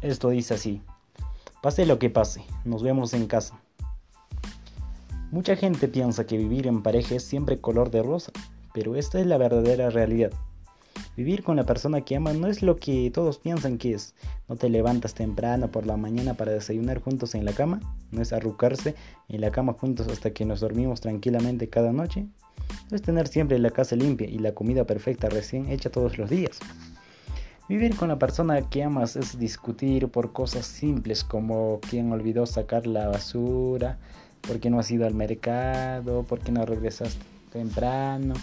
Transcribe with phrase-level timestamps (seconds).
[0.00, 0.82] Esto dice así.
[1.62, 3.58] Pase lo que pase, nos vemos en casa.
[5.30, 8.32] Mucha gente piensa que vivir en pareja es siempre color de rosa,
[8.72, 10.30] pero esta es la verdadera realidad.
[11.16, 14.14] Vivir con la persona que amas no es lo que todos piensan que es.
[14.48, 17.80] No te levantas temprano por la mañana para desayunar juntos en la cama.
[18.10, 18.96] No es arrucarse
[19.28, 22.26] en la cama juntos hasta que nos dormimos tranquilamente cada noche.
[22.90, 26.30] No es tener siempre la casa limpia y la comida perfecta recién hecha todos los
[26.30, 26.58] días.
[27.66, 32.86] Vivir con la persona que amas es discutir por cosas simples como quién olvidó sacar
[32.86, 33.96] la basura,
[34.42, 37.16] por qué no has ido al mercado, por qué no regresas
[37.50, 38.34] temprano.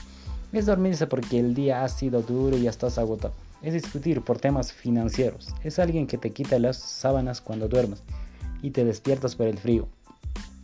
[0.51, 3.35] Es dormirse porque el día ha sido duro y ya estás agotado.
[3.61, 5.53] Es discutir por temas financieros.
[5.63, 8.01] Es alguien que te quita las sábanas cuando duermes
[8.63, 9.87] y te despiertas por el frío.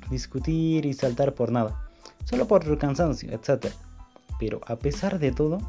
[0.09, 1.89] Discutir y saltar por nada,
[2.25, 3.67] solo por el cansancio, etc.
[4.39, 5.59] Pero a pesar de todo,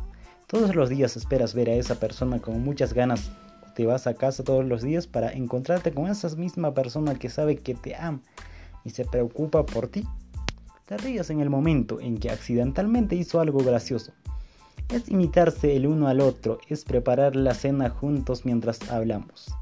[0.48, 3.30] todos los días esperas ver a esa persona con muchas ganas.
[3.77, 7.58] Te vas a casa todos los días para encontrarte con esa misma persona que sabe
[7.58, 8.22] que te ama
[8.82, 10.04] y se preocupa por ti.
[10.86, 14.12] Te rías en el momento en que accidentalmente hizo algo gracioso.
[14.88, 19.54] Es imitarse el uno al otro, es preparar la cena juntos mientras hablamos.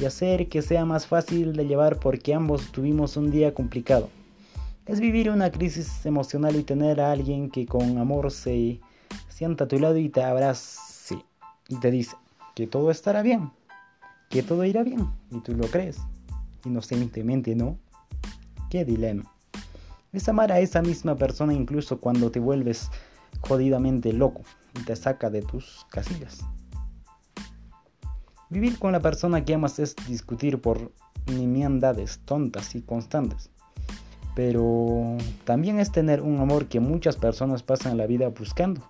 [0.00, 4.10] Y hacer que sea más fácil de llevar porque ambos tuvimos un día complicado.
[4.86, 8.80] Es vivir una crisis emocional y tener a alguien que con amor se
[9.28, 11.24] sienta a tu lado y te abrace
[11.68, 12.16] y te dice
[12.54, 13.50] que todo estará bien,
[14.30, 15.98] que todo irá bien y tú lo crees.
[16.64, 17.78] Inocentemente, ¿no?
[18.70, 19.32] Qué dilema.
[20.12, 22.90] Es amar a esa misma persona incluso cuando te vuelves
[23.40, 24.42] jodidamente loco
[24.78, 26.44] y te saca de tus casillas.
[28.48, 30.92] Vivir con la persona que amas es discutir por
[31.26, 33.50] nimiandades tontas y constantes.
[34.34, 38.82] Pero también es tener un amor que muchas personas pasan la vida buscando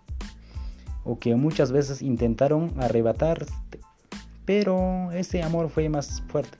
[1.04, 3.80] o que muchas veces intentaron arrebatarte,
[4.46, 6.56] pero ese amor fue más fuerte.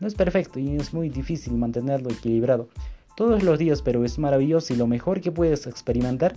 [0.00, 2.68] No es perfecto y es muy difícil mantenerlo equilibrado
[3.16, 6.34] todos los días, pero es maravilloso y lo mejor que puedes experimentar,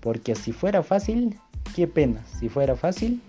[0.00, 1.38] porque si fuera fácil,
[1.74, 3.20] qué pena, si fuera fácil,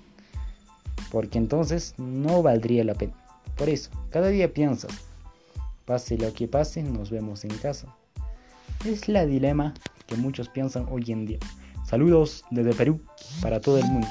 [1.12, 3.14] porque entonces no valdría la pena.
[3.58, 4.92] Por eso, cada día piensas,
[5.86, 7.96] pase lo que pase, nos vemos en casa.
[8.86, 9.74] Es la dilema
[10.08, 11.40] que muchos piensan hoy en día.
[11.86, 13.00] Saludos desde Perú
[13.42, 14.08] para todo el mundo.